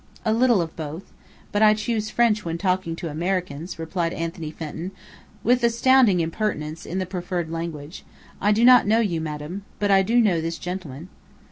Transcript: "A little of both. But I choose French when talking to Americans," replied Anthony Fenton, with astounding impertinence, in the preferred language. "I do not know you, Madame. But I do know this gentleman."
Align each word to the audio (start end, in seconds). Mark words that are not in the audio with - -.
"A 0.25 0.33
little 0.33 0.61
of 0.63 0.75
both. 0.75 1.11
But 1.51 1.61
I 1.61 1.75
choose 1.75 2.09
French 2.09 2.43
when 2.43 2.57
talking 2.57 2.95
to 2.95 3.09
Americans," 3.11 3.77
replied 3.77 4.13
Anthony 4.13 4.49
Fenton, 4.49 4.89
with 5.43 5.63
astounding 5.63 6.21
impertinence, 6.21 6.87
in 6.87 6.97
the 6.97 7.05
preferred 7.05 7.51
language. 7.51 8.03
"I 8.41 8.51
do 8.51 8.65
not 8.65 8.87
know 8.87 8.99
you, 9.01 9.21
Madame. 9.21 9.63
But 9.77 9.91
I 9.91 10.01
do 10.01 10.19
know 10.19 10.41
this 10.41 10.57
gentleman." 10.57 11.09